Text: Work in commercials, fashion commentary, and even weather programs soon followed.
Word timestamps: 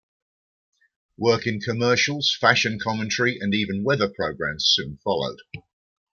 Work 1.17 1.45
in 1.45 1.59
commercials, 1.59 2.35
fashion 2.39 2.79
commentary, 2.83 3.37
and 3.39 3.53
even 3.53 3.83
weather 3.83 4.09
programs 4.09 4.65
soon 4.67 4.97
followed. 5.03 5.37